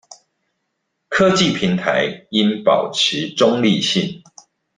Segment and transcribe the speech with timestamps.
[1.09, 4.23] 科技平台應保持中立性